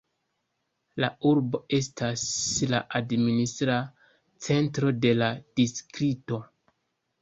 [1.03, 2.25] La urbo estas
[2.73, 3.79] la administra
[4.49, 5.33] centro de la
[5.65, 6.47] distrikto.